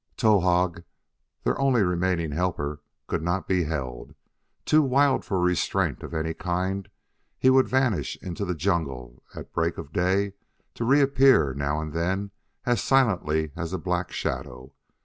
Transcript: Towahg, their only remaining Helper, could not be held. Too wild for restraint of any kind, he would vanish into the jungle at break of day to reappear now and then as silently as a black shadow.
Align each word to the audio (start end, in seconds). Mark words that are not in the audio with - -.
Towahg, 0.17 0.83
their 1.43 1.61
only 1.61 1.83
remaining 1.83 2.31
Helper, 2.31 2.81
could 3.05 3.21
not 3.21 3.47
be 3.47 3.65
held. 3.65 4.15
Too 4.65 4.81
wild 4.81 5.23
for 5.23 5.39
restraint 5.39 6.01
of 6.01 6.11
any 6.11 6.33
kind, 6.33 6.89
he 7.37 7.51
would 7.51 7.69
vanish 7.69 8.17
into 8.19 8.43
the 8.43 8.55
jungle 8.55 9.21
at 9.35 9.53
break 9.53 9.77
of 9.77 9.93
day 9.93 10.33
to 10.73 10.85
reappear 10.85 11.53
now 11.53 11.79
and 11.79 11.93
then 11.93 12.31
as 12.65 12.81
silently 12.81 13.51
as 13.55 13.73
a 13.73 13.77
black 13.77 14.11
shadow. 14.11 14.73